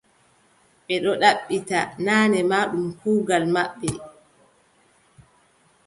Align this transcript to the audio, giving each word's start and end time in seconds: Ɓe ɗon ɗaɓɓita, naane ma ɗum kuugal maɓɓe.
Ɓe 0.85 0.95
ɗon 1.03 1.17
ɗaɓɓita, 1.21 1.77
naane 2.05 2.39
ma 2.49 2.57
ɗum 2.71 2.87
kuugal 2.99 3.43
maɓɓe. 3.53 3.89